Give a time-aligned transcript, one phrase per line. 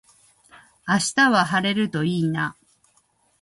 [0.87, 2.57] 明日は晴れるといいな